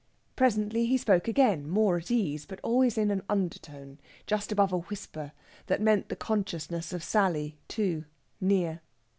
[0.35, 4.79] Presently he spoke again, more at ease, but always in the undertone, just above a
[4.79, 5.31] whisper,
[5.67, 8.05] that meant the consciousness of Sally, too,
[8.39, 8.81] near.